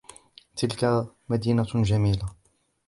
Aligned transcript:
تلك 0.55 1.07
مدينة 1.29 1.63
جميلة. 1.73 2.33